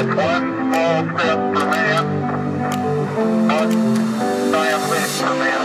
[0.00, 2.04] One small step for man,
[3.50, 3.70] one
[4.50, 5.59] giant leap for man.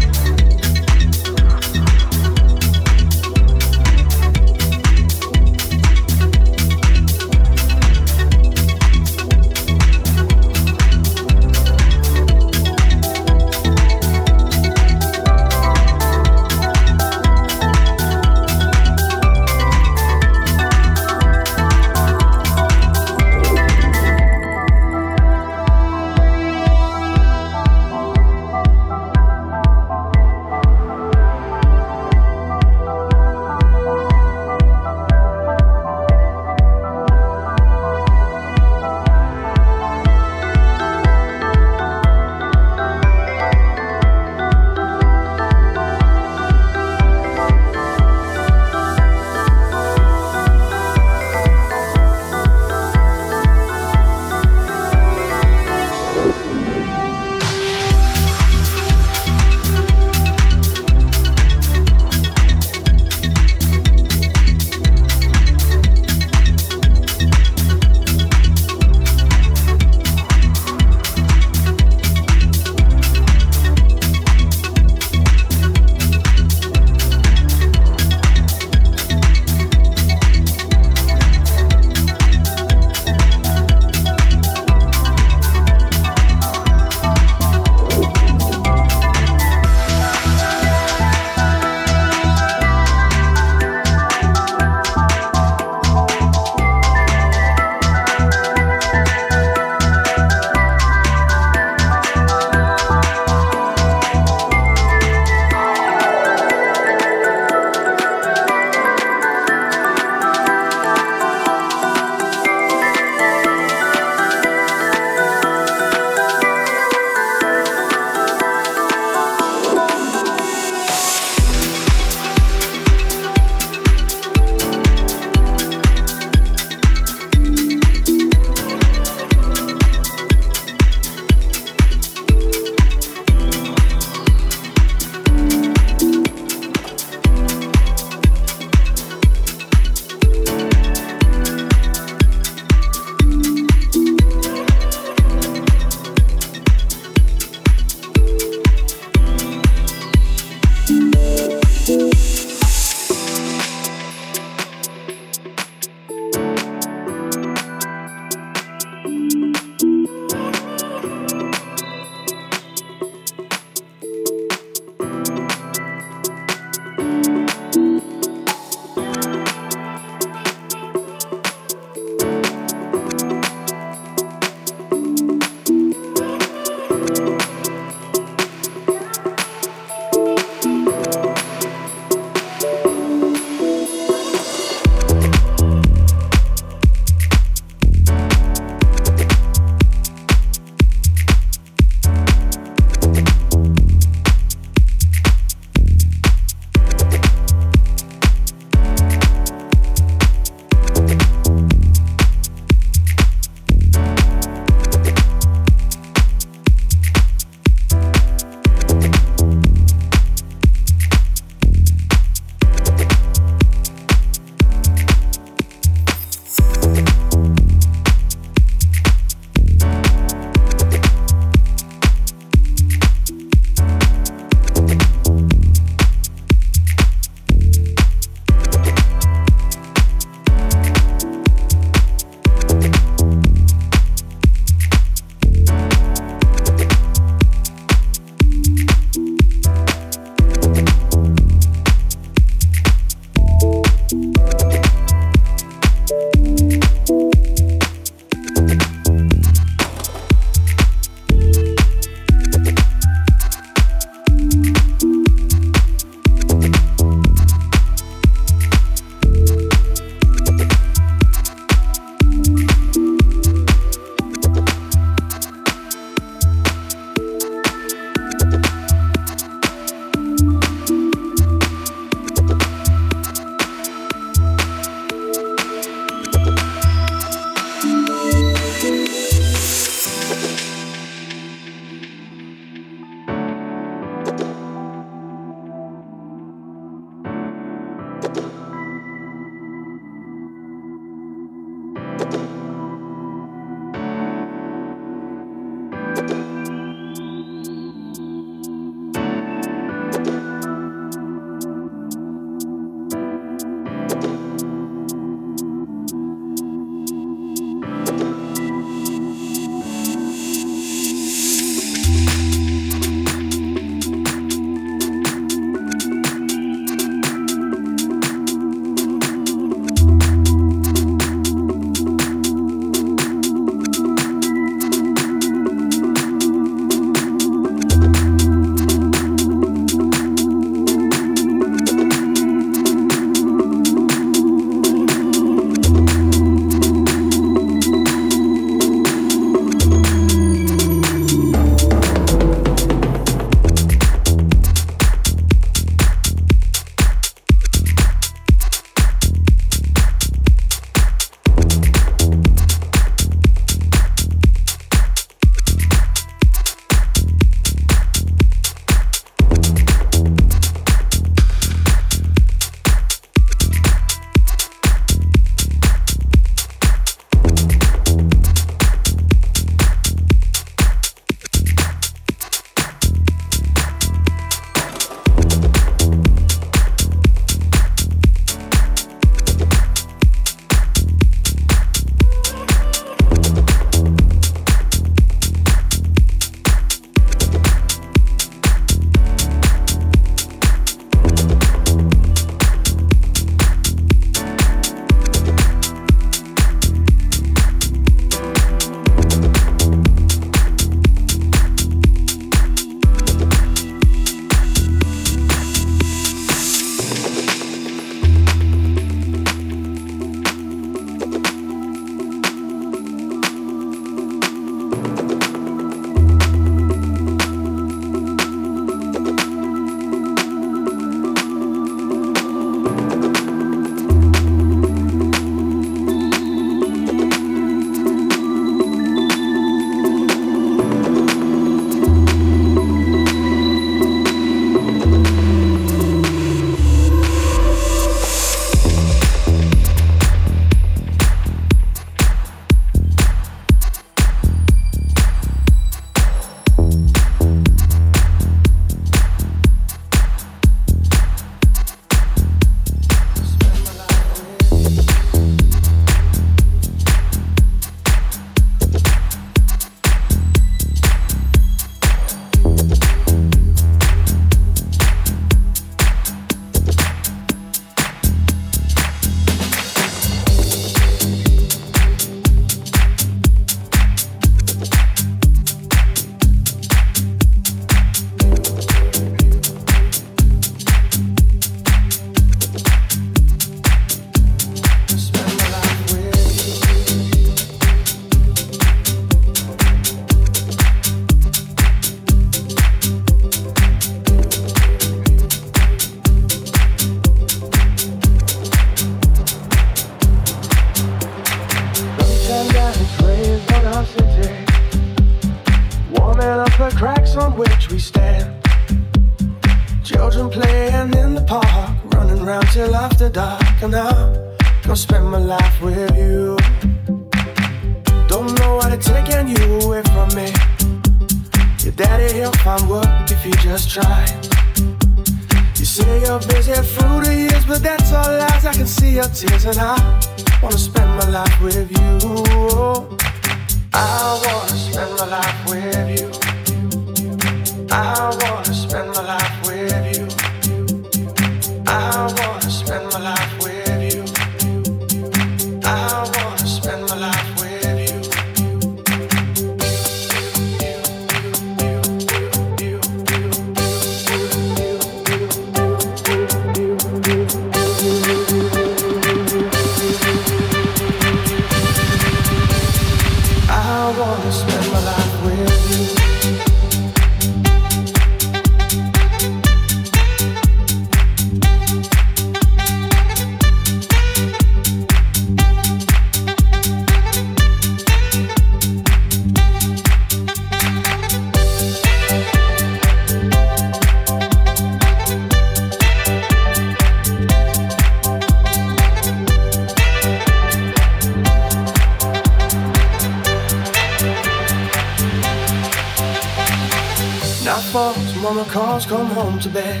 [597.74, 600.00] Night falls, mama calls, come home to bed.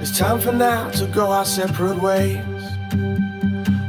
[0.00, 2.62] It's time for now to go our separate ways.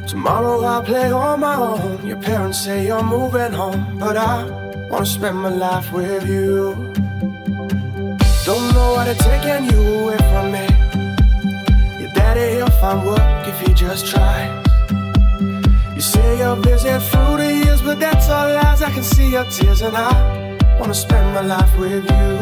[0.05, 2.05] Tomorrow I'll play on my own.
[2.05, 4.43] Your parents say you're moving home, but I
[4.89, 6.75] wanna spend my life with you.
[8.43, 10.67] Don't know to take you away from me.
[12.01, 14.51] Your daddy, he'll find work if he just tries.
[15.95, 18.81] You say you're busy through the years, but that's all lies.
[18.81, 20.36] I can see your tears, and I
[20.79, 22.37] wanna spend my life with you.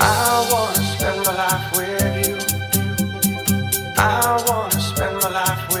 [0.00, 2.36] I wanna spend my life with you.
[3.96, 5.79] I wanna spend my life with you.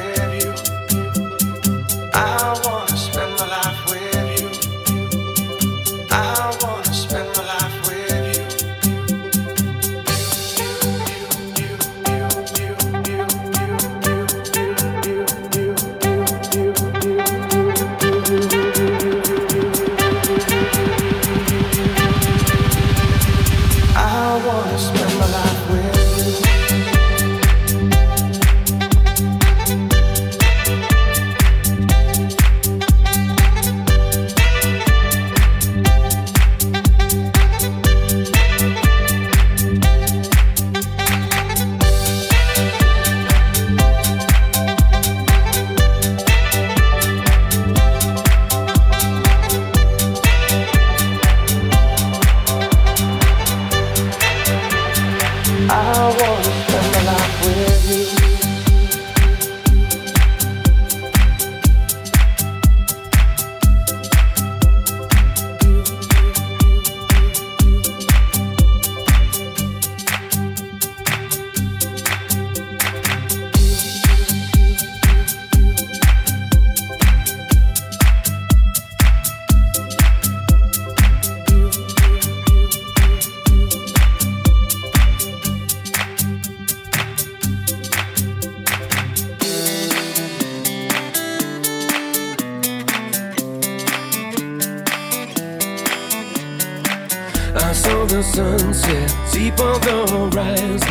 [97.54, 100.88] I saw the sunset deep on the horizon.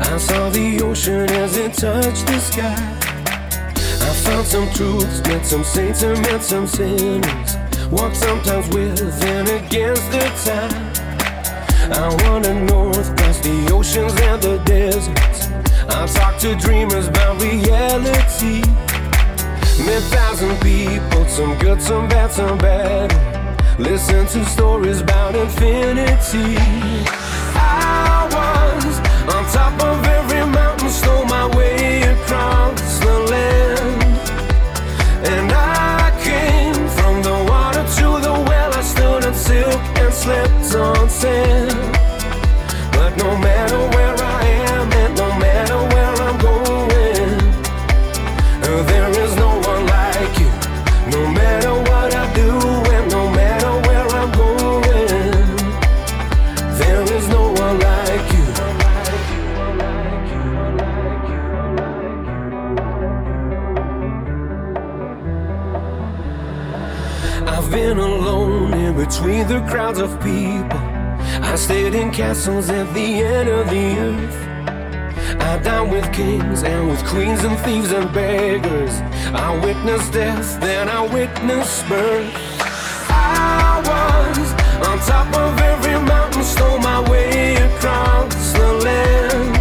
[0.00, 2.76] I saw the ocean as it touched the sky.
[4.00, 7.56] I found some truths, met some saints and met some sinners.
[7.90, 10.98] Walked sometimes with and against the tide.
[11.90, 15.48] I wanna north past the oceans and the deserts.
[15.88, 18.60] I talk to dreamers about reality.
[19.84, 23.27] Met thousand people, some good, some bad, some bad.
[23.78, 26.56] Listen to stories about infinity.
[27.54, 28.98] I was
[29.32, 34.02] on top of every mountain, stole my way across the land.
[35.24, 38.74] And I came from the water to the well.
[38.74, 41.87] I stood on silk and slept on sand.
[69.48, 70.78] The crowds of people.
[71.40, 75.40] I stayed in castles at the end of the earth.
[75.40, 79.00] I dined with kings and with queens and thieves and beggars.
[79.32, 82.30] I witnessed death, then I witnessed birth.
[83.08, 84.48] I was
[84.86, 89.56] on top of every mountain, stole my way across the land.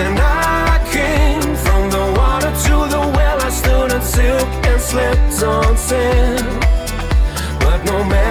[0.00, 3.42] And I came from the water to the well.
[3.42, 6.61] I stood on silk and slept on sand.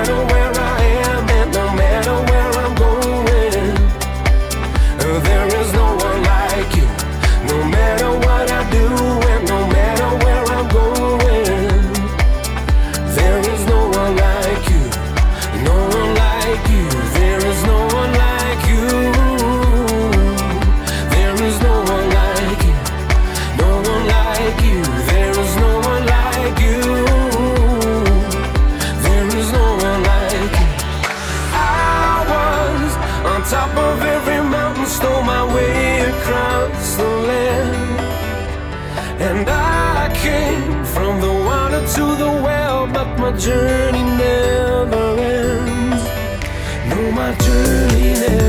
[0.03, 0.40] No
[41.95, 46.03] to the well, but my journey never ends.
[46.89, 48.40] No, my journey never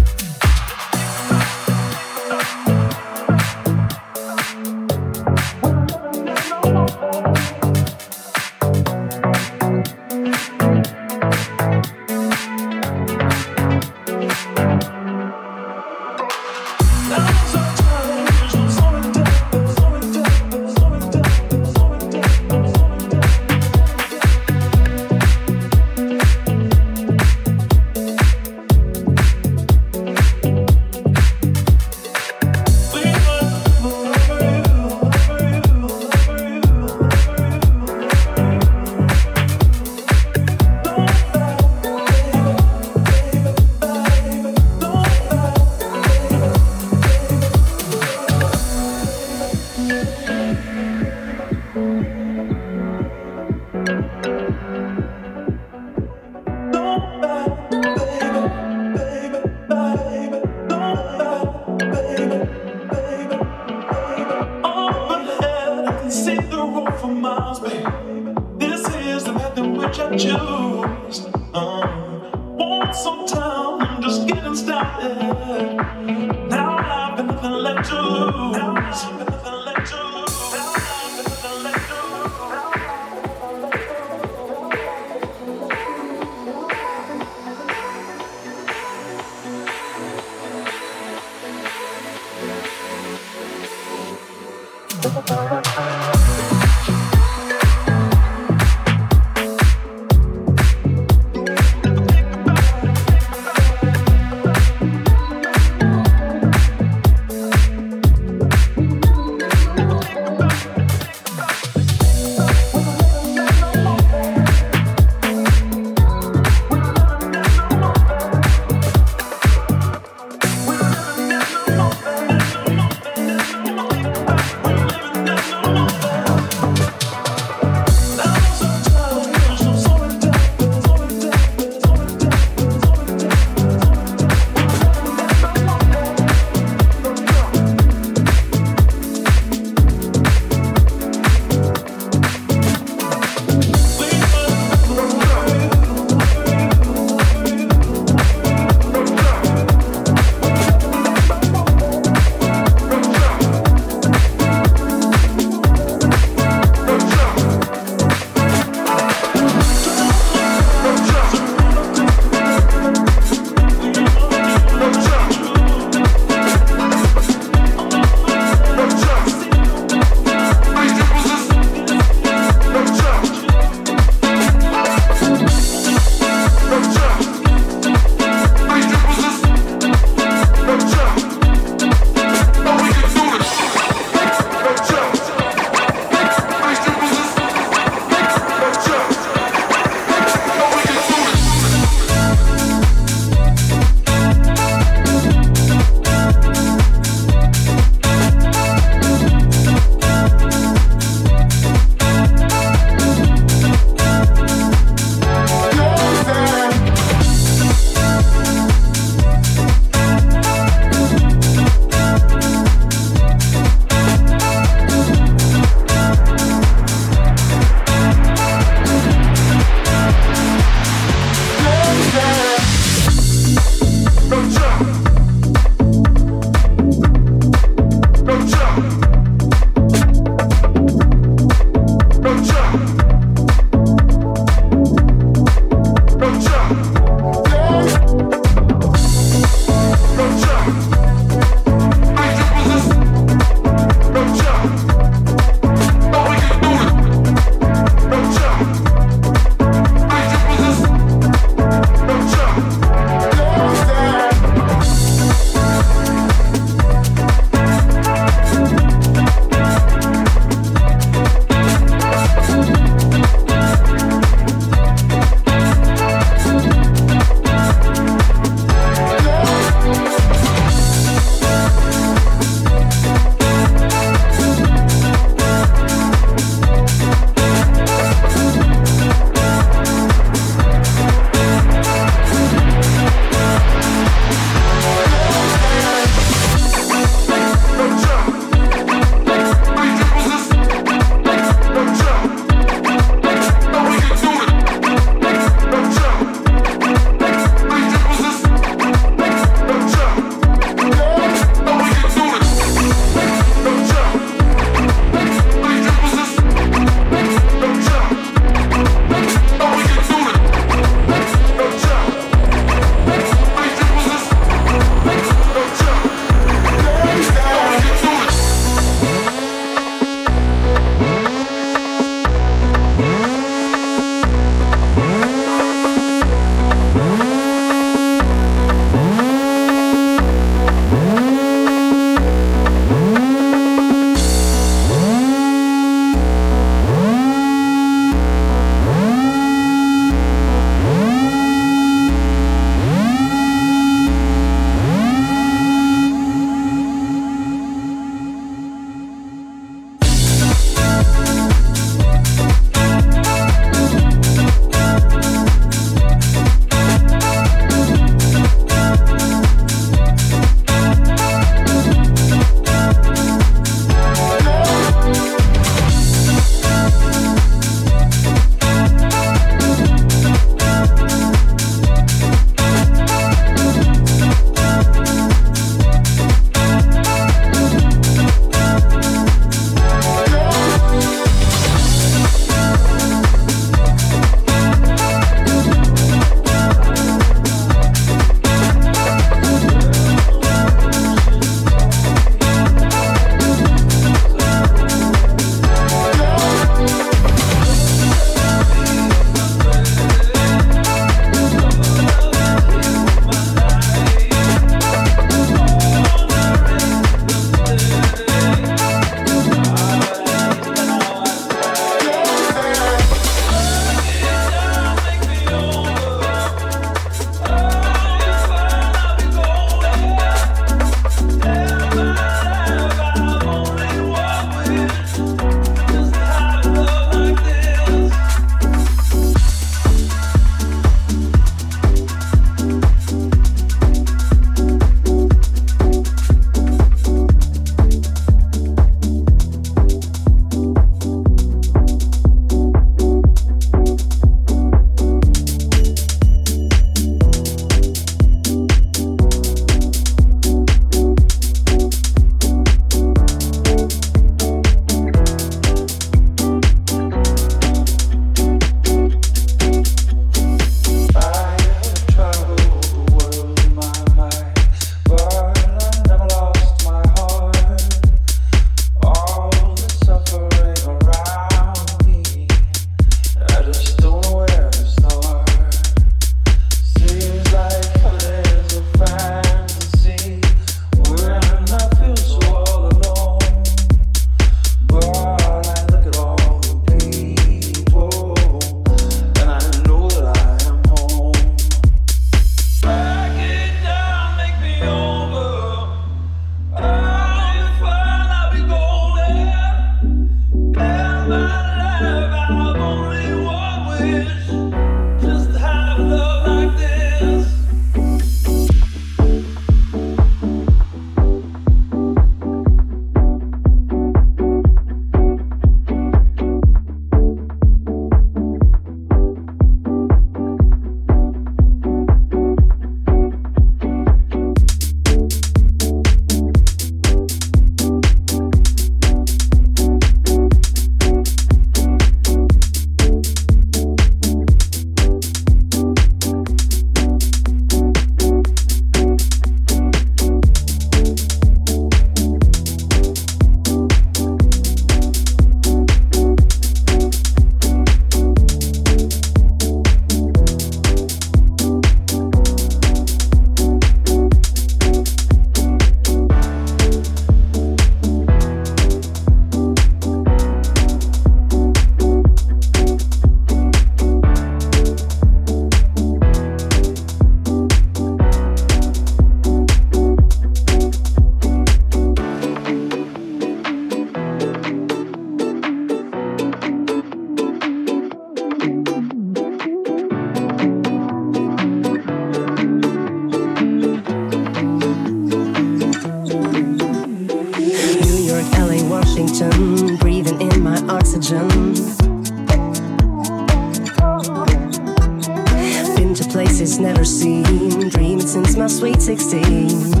[598.81, 600.00] sweet 16.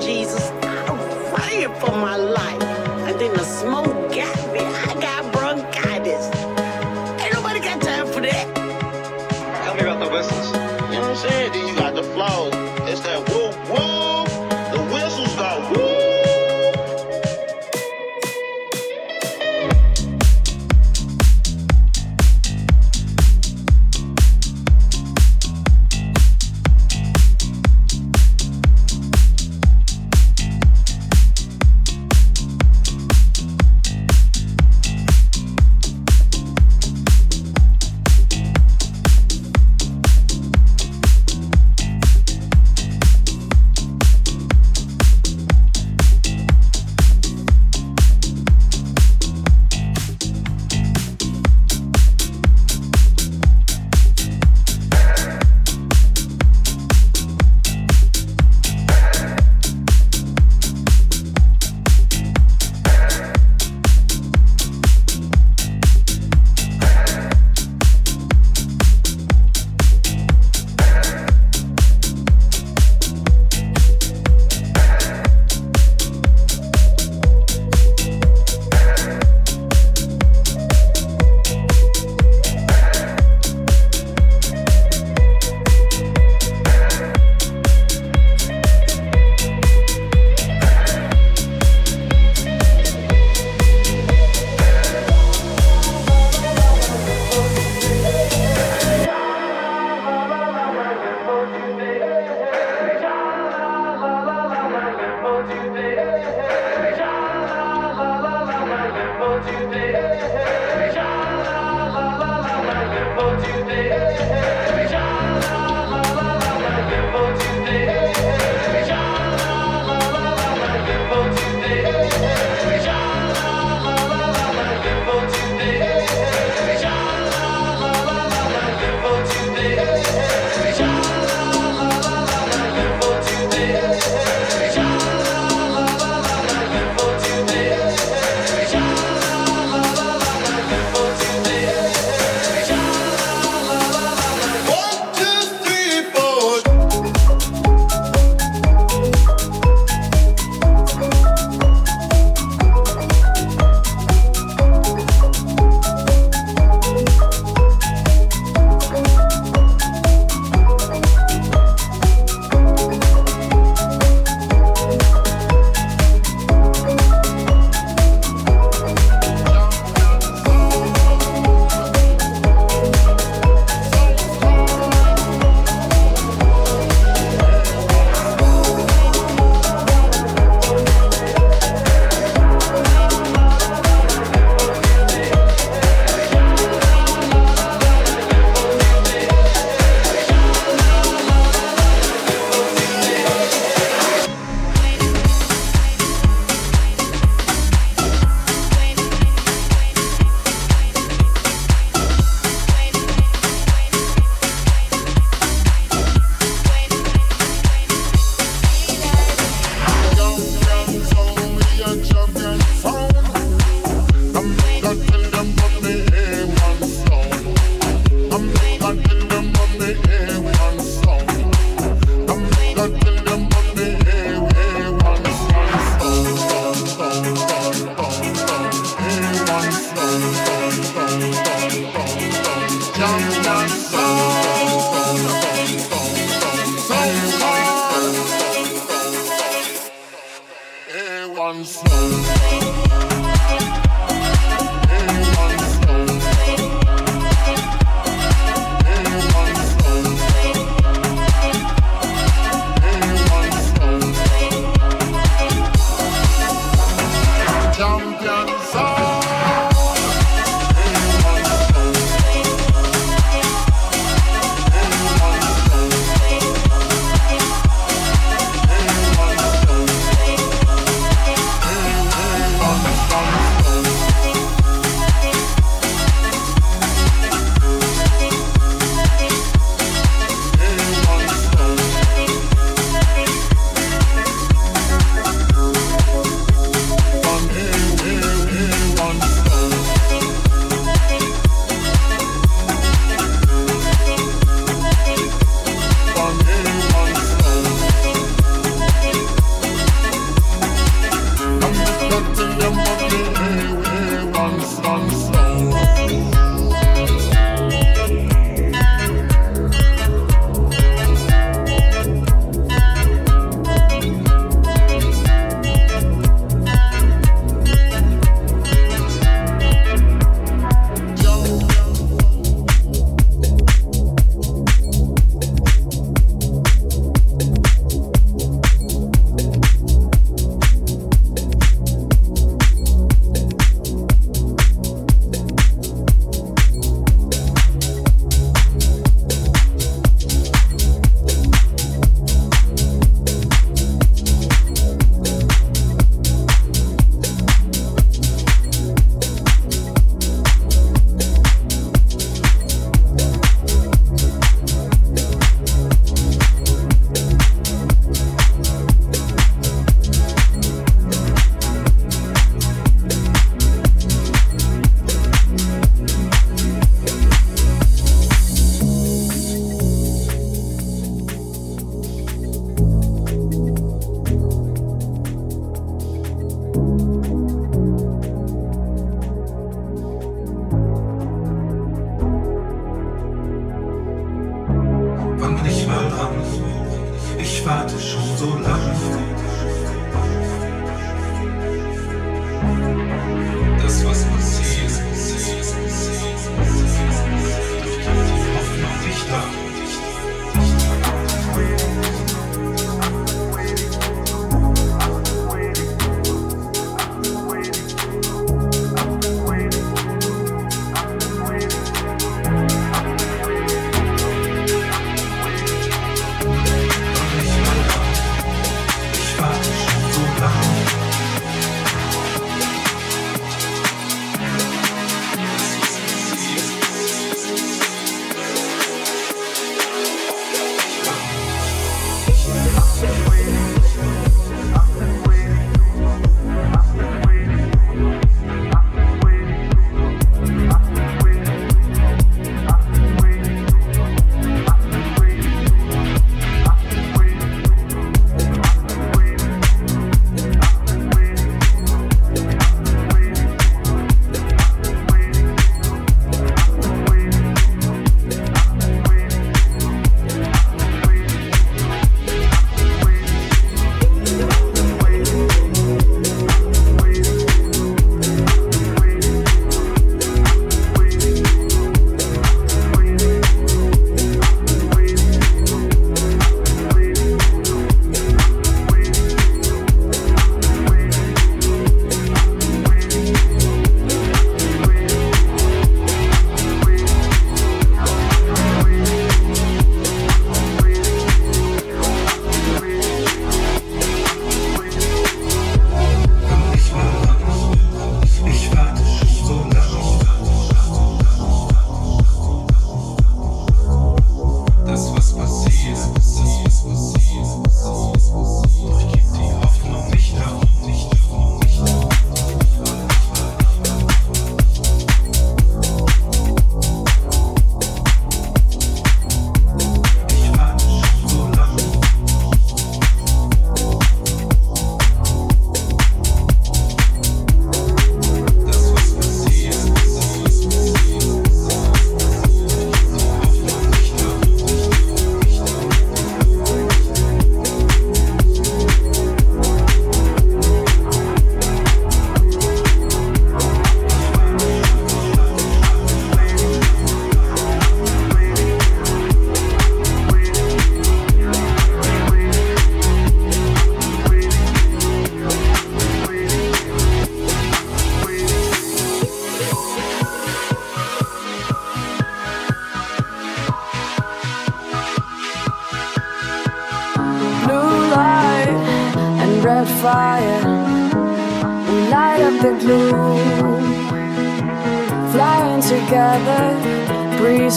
[0.00, 0.67] Jesus.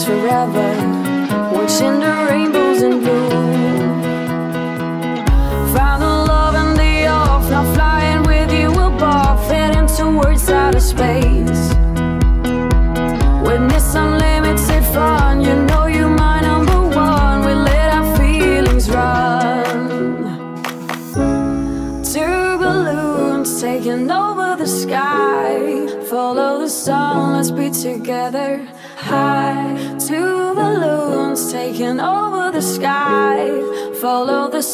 [0.04, 0.68] forever.
[1.52, 2.51] Watching the rain.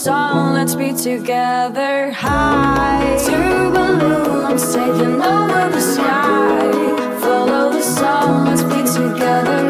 [0.09, 3.19] song, let's be together high.
[3.27, 6.73] Two balloons taking over the sky.
[7.21, 9.69] Follow the song, let's be together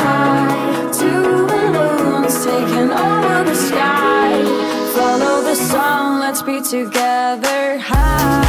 [0.00, 0.92] high.
[0.92, 4.28] Two balloons taking over the sky.
[4.94, 8.47] Follow the song, let's be together high.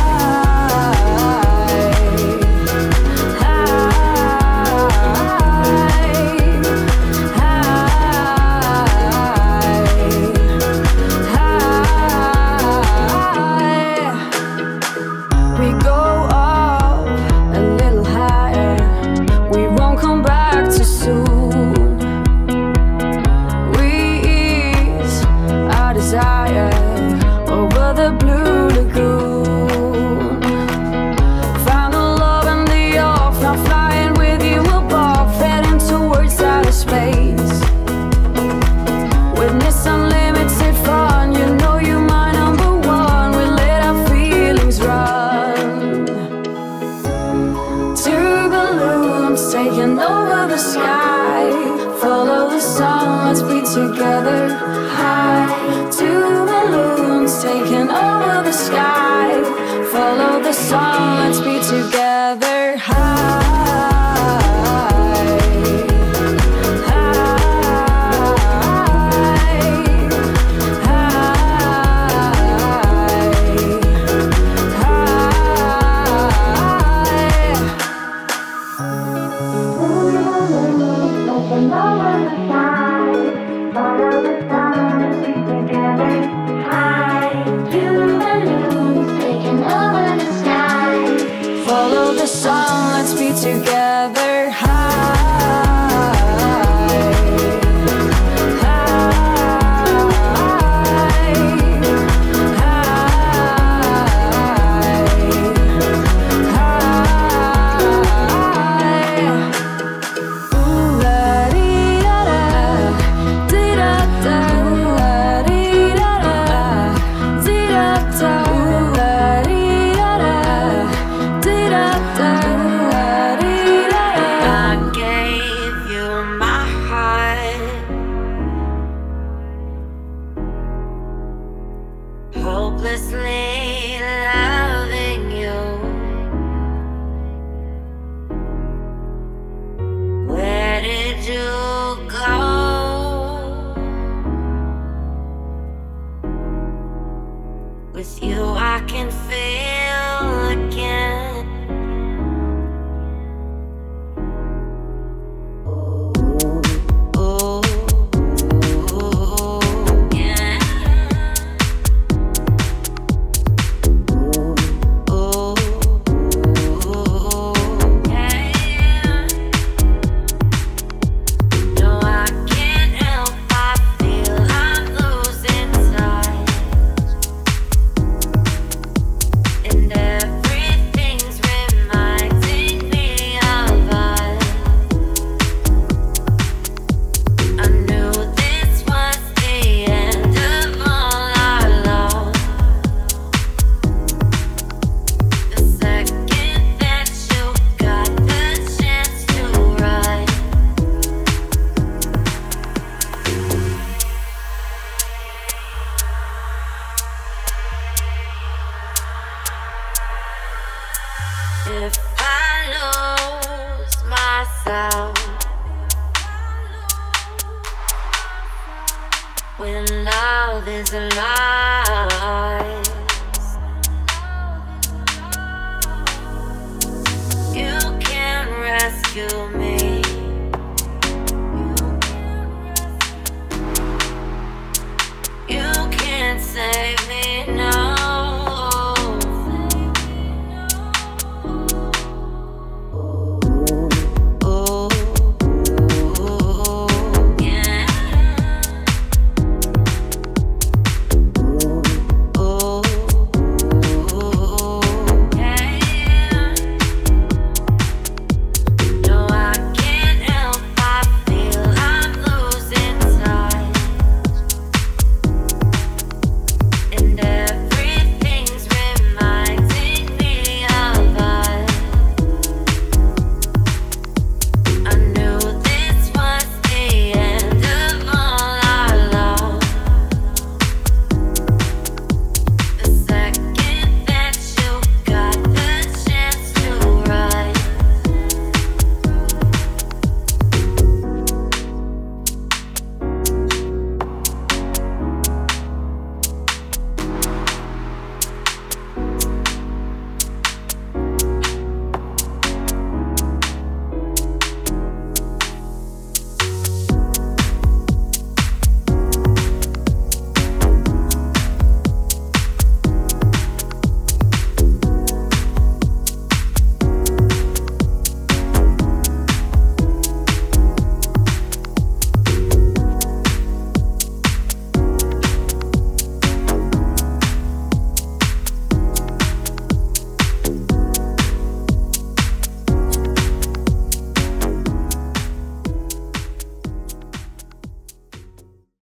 [60.90, 63.49] When love is alive.